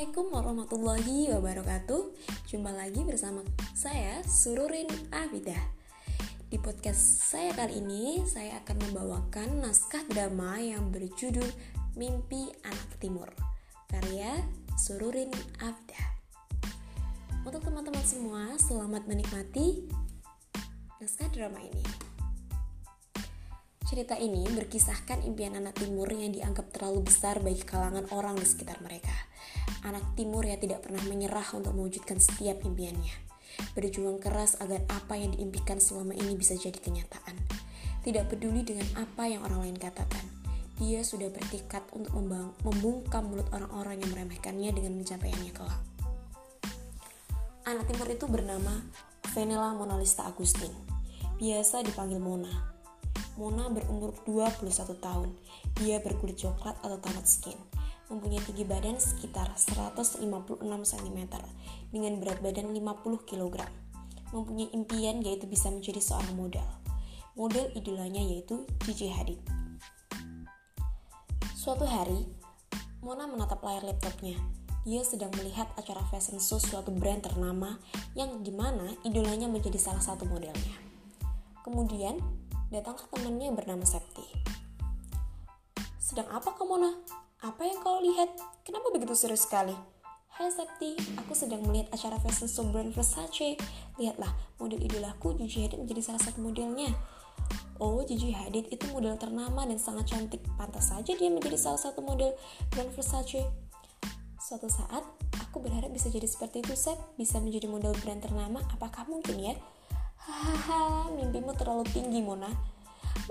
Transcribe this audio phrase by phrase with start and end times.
[0.00, 2.02] Assalamualaikum warahmatullahi wabarakatuh.
[2.48, 3.44] Jumpa lagi bersama
[3.76, 5.60] saya Sururin Abidah.
[6.48, 11.44] Di podcast saya kali ini Saya akan membawakan naskah drama yang berjudul
[12.00, 13.28] Mimpi Anak Timur
[13.92, 14.40] Karya
[14.80, 15.28] Sururin
[15.60, 16.06] Abidah.
[17.44, 19.84] Untuk teman-teman semua Selamat menikmati
[20.96, 21.84] naskah drama ini.
[23.84, 28.80] Cerita ini berkisahkan impian anak timur yang dianggap terlalu besar bagi kalangan orang di sekitar
[28.80, 29.12] mereka.
[29.80, 33.12] Anak timur yang tidak pernah menyerah untuk mewujudkan setiap impiannya.
[33.72, 37.36] Berjuang keras agar apa yang diimpikan selama ini bisa jadi kenyataan.
[38.04, 40.24] Tidak peduli dengan apa yang orang lain katakan.
[40.80, 42.16] Dia sudah bertekad untuk
[42.64, 45.80] membungkam mulut orang-orang yang meremehkannya dengan pencapaiannya kelak.
[47.68, 48.80] Anak timur itu bernama
[49.36, 50.72] Venela Monalista Agustin.
[51.36, 52.80] Biasa dipanggil Mona
[53.40, 55.32] Mona berumur 21 tahun.
[55.80, 57.56] Dia berkulit coklat atau tanah skin.
[58.10, 60.26] Mempunyai tinggi badan sekitar 156
[60.66, 61.20] cm
[61.94, 63.56] dengan berat badan 50 kg.
[64.34, 66.66] Mempunyai impian yaitu bisa menjadi seorang model.
[67.38, 69.38] Model idolanya yaitu Gigi Hadid.
[71.54, 72.26] Suatu hari,
[72.98, 74.34] Mona menatap layar laptopnya.
[74.82, 77.78] Dia sedang melihat acara fashion show suatu brand ternama
[78.18, 80.76] yang di mana idolanya menjadi salah satu modelnya.
[81.62, 82.16] Kemudian,
[82.72, 84.24] datanglah temannya yang bernama Septi.
[86.00, 87.19] Sedang apa kamu, Mona?
[87.40, 88.36] Apa yang kau lihat?
[88.68, 89.72] Kenapa begitu serius sekali?
[90.28, 93.56] Hai Septi, aku sedang melihat acara fashion show brand Versace.
[93.96, 94.28] Lihatlah,
[94.60, 96.92] model idolaku Gigi Hadid menjadi salah satu modelnya.
[97.80, 100.44] Oh, Gigi Hadid itu model ternama dan sangat cantik.
[100.60, 102.36] Pantas saja dia menjadi salah satu model
[102.76, 103.40] brand Versace.
[104.36, 105.00] Suatu saat,
[105.40, 107.00] aku berharap bisa jadi seperti itu, Sep.
[107.16, 108.60] Bisa menjadi model brand ternama.
[108.68, 109.56] Apakah mungkin ya?
[110.28, 112.52] Hahaha, mimpimu terlalu tinggi, Mona.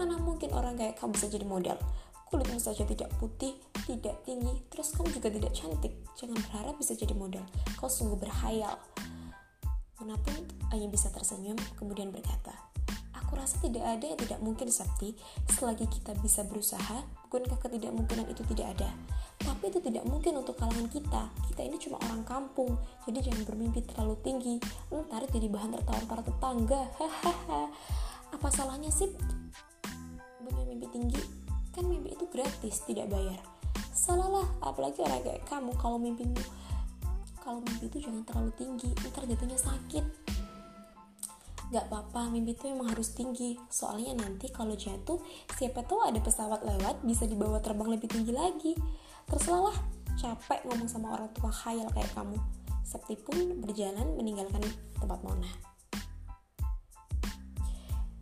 [0.00, 1.76] Mana mungkin orang kayak kamu bisa jadi model?
[2.28, 3.56] Kulitmu saja tidak putih,
[3.88, 5.92] tidak tinggi, terus kamu juga tidak cantik.
[6.20, 7.40] Jangan berharap bisa jadi model.
[7.80, 8.76] Kau sungguh berhayal.
[9.96, 10.36] Mona pun
[10.76, 12.52] hanya bisa tersenyum, kemudian berkata,
[13.16, 15.12] Aku rasa tidak ada yang tidak mungkin, Sakti.
[15.52, 18.88] Selagi kita bisa berusaha, bukankah ketidakmungkinan itu tidak ada?
[19.44, 21.28] Tapi itu tidak mungkin untuk kalangan kita.
[21.52, 24.56] Kita ini cuma orang kampung, jadi jangan bermimpi terlalu tinggi.
[24.88, 26.82] Ntar jadi bahan tertawa para tetangga.
[27.00, 27.62] Hahaha.
[28.32, 29.12] Apa salahnya sih
[30.40, 31.20] punya mimpi tinggi?
[31.76, 33.57] Kan mimpi itu gratis, tidak bayar.
[33.98, 36.38] Salah lah, apalagi orang kayak kamu kalau mimpimu
[37.42, 40.04] kalau mimpi itu jangan terlalu tinggi, ntar jatuhnya sakit
[41.68, 43.60] Gak apa-apa, mimpi itu emang harus tinggi.
[43.68, 45.20] Soalnya nanti kalau jatuh,
[45.52, 48.72] siapa tahu ada pesawat lewat bisa dibawa terbang lebih tinggi lagi.
[49.28, 49.76] Terserah lah,
[50.16, 52.40] capek ngomong sama orang tua khayal kayak kamu.
[52.88, 54.64] Septi pun berjalan meninggalkan
[54.96, 55.52] tempat Mona.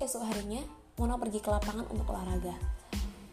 [0.02, 0.66] Esok harinya,
[0.98, 2.75] Mona pergi ke lapangan untuk olahraga.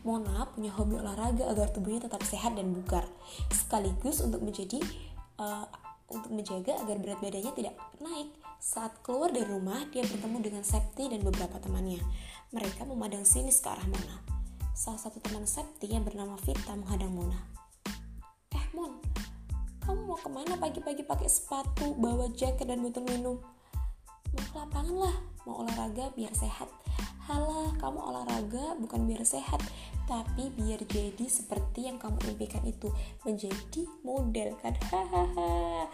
[0.03, 3.07] Mona punya hobi olahraga agar tubuhnya tetap sehat dan bugar,
[3.51, 4.83] sekaligus untuk menjadi
[5.39, 5.63] uh,
[6.11, 8.29] untuk menjaga agar berat badannya tidak naik.
[8.63, 11.99] Saat keluar dari rumah, dia bertemu dengan Septi dan beberapa temannya.
[12.55, 14.23] Mereka memandang sinis ke arah Mona.
[14.71, 17.39] Salah satu teman Septi yang bernama Vita menghadang Mona.
[18.55, 19.03] Eh Mon,
[19.83, 23.35] kamu mau ke mana pagi-pagi pakai sepatu, bawa jaket dan botol minum?
[24.31, 26.71] Mau ke lapangan lah, mau olahraga biar sehat.
[27.23, 29.63] Halah, kamu olahraga bukan biar sehat,
[30.03, 32.91] tapi biar jadi seperti yang kamu impikan itu.
[33.23, 34.75] Menjadi model kan?
[34.91, 35.87] Hahaha.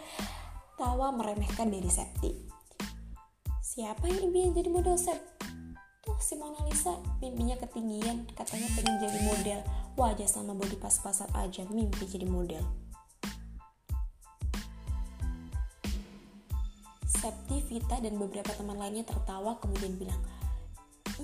[0.74, 2.34] Tawa meremehkan diri Septi.
[3.62, 5.22] Siapa yang impian jadi model Sep?
[6.02, 9.60] Tuh si Mona Lisa mimpinya ketinggian katanya pengen jadi model.
[9.94, 12.66] Wajah sama body pas-pasan aja mimpi jadi model.
[17.06, 20.18] Septi, Vita, dan beberapa teman lainnya tertawa kemudian bilang,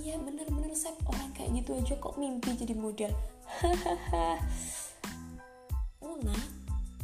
[0.02, 0.96] iya bener-bener Sep.
[1.08, 3.12] Orang kayak gitu aja kok mimpi jadi model.
[3.46, 4.42] Hahaha
[6.12, 6.36] Una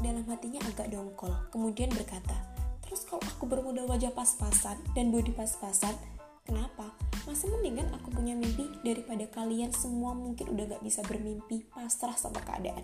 [0.03, 2.35] dalam hatinya agak dongkol kemudian berkata
[2.83, 5.95] terus kalau aku bermodal wajah pas-pasan dan body pas-pasan
[6.43, 6.91] kenapa?
[7.23, 12.43] Masih mendingan aku punya mimpi daripada kalian semua mungkin udah gak bisa bermimpi pasrah sama
[12.43, 12.83] keadaan.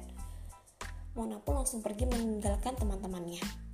[1.18, 3.67] Mona pun langsung pergi meninggalkan teman-temannya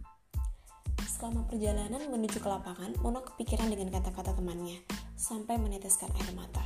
[1.24, 4.76] Selama perjalanan menuju ke lapangan, Mona kepikiran dengan kata-kata temannya
[5.16, 6.60] sampai meneteskan air mata.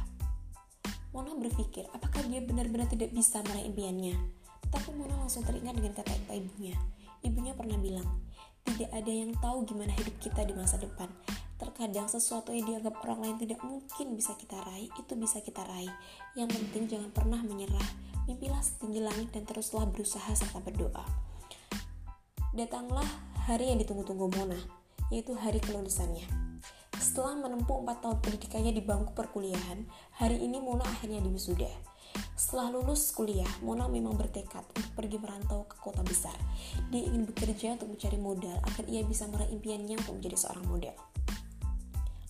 [1.14, 4.19] Mona berpikir apakah dia benar-benar tidak bisa meraih impiannya.
[4.66, 6.75] Tapi Mona langsung teringat dengan kata-kata ibunya.
[7.22, 8.26] Ibunya pernah bilang,
[8.66, 11.06] tidak ada yang tahu gimana hidup kita di masa depan.
[11.55, 15.94] Terkadang sesuatu yang dianggap orang lain tidak mungkin bisa kita raih, itu bisa kita raih.
[16.34, 17.88] Yang penting jangan pernah menyerah.
[18.26, 21.06] Mimpilah setinggi langit dan teruslah berusaha serta berdoa.
[22.58, 23.06] Datanglah
[23.49, 24.61] hari yang ditunggu-tunggu Mona,
[25.09, 26.29] yaitu hari kelulusannya.
[27.00, 29.89] Setelah menempuh 4 tahun pendidikannya di bangku perkuliahan,
[30.21, 31.73] hari ini Mona akhirnya diwisuda.
[32.37, 36.37] Setelah lulus kuliah, Mona memang bertekad untuk pergi merantau ke kota besar.
[36.93, 40.97] Dia ingin bekerja untuk mencari modal agar ia bisa meraih impiannya untuk menjadi seorang model.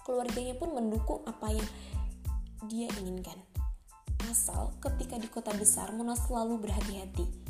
[0.06, 1.68] Keluarganya pun mendukung apa yang
[2.70, 3.42] dia inginkan.
[4.30, 7.47] Asal ketika di kota besar, Mona selalu berhati-hati.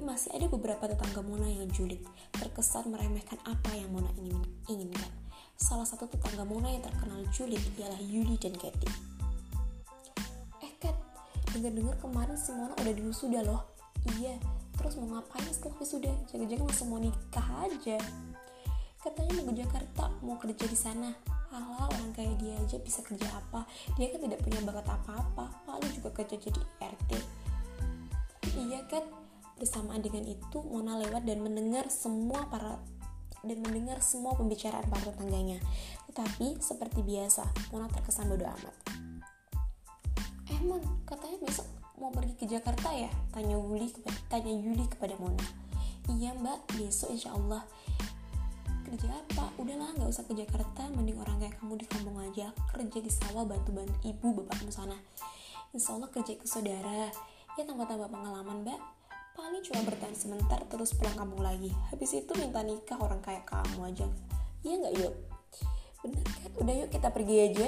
[0.00, 2.00] Tetapi masih ada beberapa tetangga Mona yang julid,
[2.32, 5.12] terkesan meremehkan apa yang Mona ingin, inginkan.
[5.60, 8.88] Salah satu tetangga Mona yang terkenal julid ialah Yuli dan Katie.
[11.52, 13.68] Dengar-dengar kemarin si Mona udah di wisuda loh.
[14.16, 14.40] Iya,
[14.80, 16.12] terus mau ngapain setelah wisuda?
[16.32, 18.00] Jangan-jangan langsung mau nikah aja.
[19.04, 21.12] Katanya mau ke Jakarta, mau kerja di sana.
[21.52, 23.68] Alah, orang kayak dia aja bisa kerja apa?
[24.00, 25.44] Dia kan tidak punya bakat apa-apa.
[25.68, 27.10] Lalu juga kerja jadi RT.
[28.56, 29.19] Iya kan?
[29.60, 32.80] Bersamaan dengan itu, Mona lewat dan mendengar semua para
[33.44, 35.60] dan mendengar semua pembicaraan para tetangganya.
[36.08, 38.76] Tetapi seperti biasa, Mona terkesan bodoh amat.
[40.60, 41.64] Mon katanya besok
[41.96, 43.08] mau pergi ke Jakarta ya?
[43.32, 43.88] tanya Yuli
[44.28, 45.40] tanya Yuli kepada Mona.
[46.08, 47.64] Iya mbak besok insya Allah.
[48.84, 49.52] Kerja apa?
[49.56, 52.52] Udahlah nggak usah ke Jakarta mending orang kayak kamu di kampung aja.
[52.76, 54.96] Kerja di sawah bantu bantu ibu bapakmu sana.
[55.72, 57.08] Insya Allah kerja ke saudara.
[57.56, 58.80] Ya tambah-tambah pengalaman mbak
[59.34, 63.90] paling cuma bertahan sebentar terus pulang kampung lagi habis itu minta nikah orang kayak kamu
[63.90, 64.06] aja
[64.62, 65.14] iya nggak yuk
[66.00, 67.66] bener kan udah yuk kita pergi aja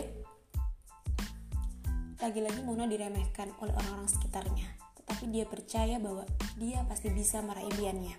[2.22, 6.22] lagi-lagi Mona diremehkan oleh orang-orang sekitarnya, tetapi dia percaya bahwa
[6.54, 8.14] dia pasti bisa meraih impiannya.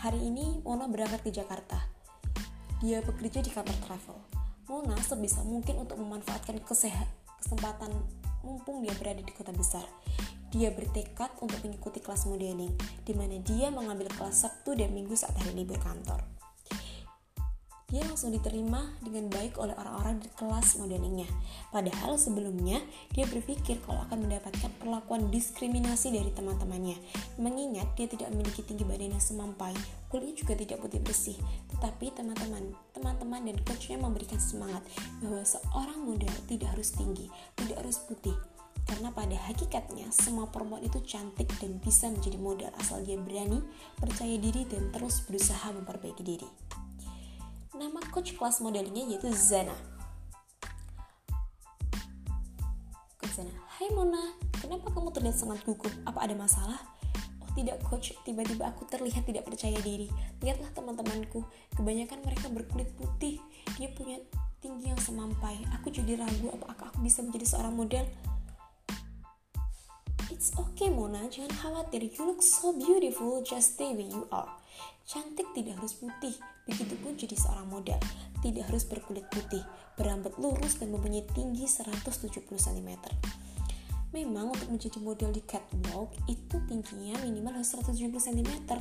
[0.00, 1.76] Hari ini Mona berangkat ke Jakarta.
[2.80, 4.16] Dia bekerja di kantor travel.
[4.72, 7.92] Mona sebisa mungkin untuk memanfaatkan kesempatan
[8.40, 9.84] mumpung dia berada di kota besar.
[10.54, 15.34] Dia bertekad untuk mengikuti kelas modeling, di mana dia mengambil kelas Sabtu dan Minggu saat
[15.38, 16.22] hari libur kantor
[17.86, 21.30] dia langsung diterima dengan baik oleh orang-orang di kelas modelingnya.
[21.70, 22.82] Padahal sebelumnya
[23.14, 26.98] dia berpikir kalau akan mendapatkan perlakuan diskriminasi dari teman-temannya.
[27.38, 29.70] Mengingat dia tidak memiliki tinggi badan yang semampai,
[30.10, 31.38] kulitnya juga tidak putih bersih.
[31.70, 34.82] Tetapi teman-teman, teman-teman dan coachnya memberikan semangat
[35.22, 38.34] bahwa seorang model tidak harus tinggi, tidak harus putih,
[38.86, 43.58] karena pada hakikatnya semua perempuan itu cantik dan bisa menjadi model asal dia berani,
[43.98, 46.46] percaya diri dan terus berusaha memperbaiki diri.
[47.74, 49.74] Nama coach kelas modelingnya yaitu Zana.
[53.18, 55.92] Coach Zana, Hai Mona, kenapa kamu terlihat sangat gugup?
[56.06, 56.80] Apa ada masalah?
[57.42, 60.08] Oh tidak coach, tiba-tiba aku terlihat tidak percaya diri.
[60.40, 61.42] Lihatlah teman-temanku,
[61.74, 63.42] kebanyakan mereka berkulit putih.
[63.76, 64.22] Dia punya
[64.64, 65.60] tinggi yang semampai.
[65.76, 68.06] Aku jadi ragu apakah aku bisa menjadi seorang model.
[70.36, 72.12] It's okay Mona, jangan khawatir.
[72.12, 74.52] You look so beautiful, just stay where you are.
[75.08, 76.36] Cantik tidak harus putih,
[76.68, 77.96] begitupun jadi seorang model.
[78.44, 79.64] Tidak harus berkulit putih,
[79.96, 82.90] berambut lurus dan mempunyai tinggi 170 cm.
[84.12, 88.76] Memang untuk menjadi model di catwalk itu tingginya minimal harus 170 cm.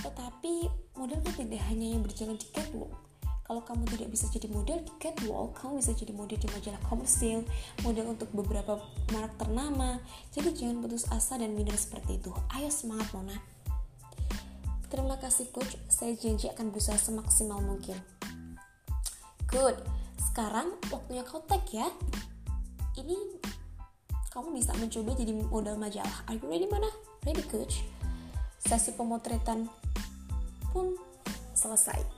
[0.00, 0.54] Tetapi
[0.96, 3.05] model kan tidak hanya yang berjalan di catwalk.
[3.46, 7.46] Kalau kamu tidak bisa jadi model di catwalk, kamu bisa jadi model di majalah komersil,
[7.86, 8.82] model untuk beberapa
[9.14, 10.02] merek ternama.
[10.34, 12.34] Jadi jangan putus asa dan minder seperti itu.
[12.50, 13.38] Ayo semangat Mona.
[14.90, 17.94] Terima kasih coach, saya janji akan berusaha semaksimal mungkin.
[19.46, 19.78] Good,
[20.18, 21.86] sekarang waktunya kau tag ya.
[22.98, 23.14] Ini
[24.34, 26.26] kamu bisa mencoba jadi model majalah.
[26.26, 26.90] Are you ready mana?
[27.22, 27.86] Ready coach?
[28.58, 29.70] Sesi pemotretan
[30.74, 30.98] pun
[31.54, 32.15] selesai.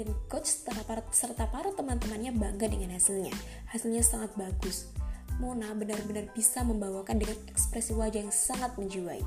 [0.00, 3.36] Dan coach serta para, serta para teman-temannya bangga dengan hasilnya.
[3.68, 4.88] Hasilnya sangat bagus.
[5.36, 9.20] Mona benar-benar bisa membawakan dengan ekspresi wajah yang sangat menjiwai.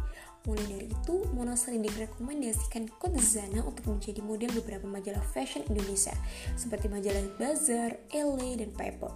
[0.50, 6.18] Mulai dari itu, Mona sering direkomendasikan Coach Zana untuk menjadi model beberapa majalah fashion Indonesia,
[6.58, 9.14] seperti majalah Bazaar, Elle, dan Paper.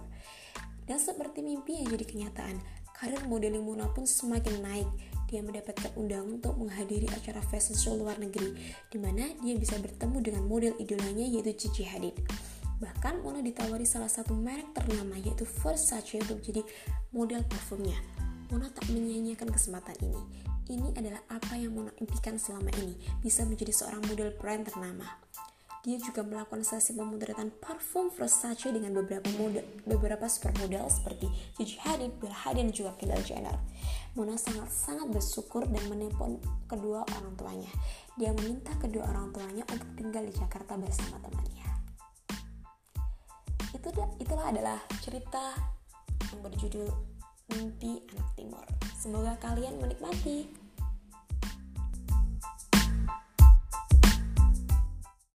[0.86, 2.56] Dan seperti mimpi yang jadi kenyataan,
[2.98, 4.90] karir modeling Mona pun semakin naik.
[5.30, 8.58] Dia mendapatkan undangan untuk menghadiri acara fashion show luar negeri,
[8.90, 12.18] di mana dia bisa bertemu dengan model idolanya yaitu Cici Hadid.
[12.82, 16.66] Bahkan Mona ditawari salah satu merek ternama yaitu Versace untuk jadi
[17.14, 17.96] model parfumnya.
[18.50, 20.22] Mona tak menyanyiakan kesempatan ini
[20.68, 25.08] ini adalah apa yang Mona impikan selama ini, bisa menjadi seorang model brand ternama.
[25.86, 32.18] Dia juga melakukan sesi pemotretan parfum Versace dengan beberapa model, beberapa supermodel seperti Gigi Hadid,
[32.18, 33.56] Bella Hadid, dan juga Kendall Jenner.
[34.18, 37.70] Mona sangat-sangat bersyukur dan menelpon kedua orang tuanya.
[38.18, 41.66] Dia meminta kedua orang tuanya untuk tinggal di Jakarta bersama temannya.
[43.70, 45.54] Itulah, itulah adalah cerita
[46.34, 46.90] yang berjudul
[47.54, 48.66] Mimpi Anak Timur.
[48.98, 50.67] Semoga kalian menikmati.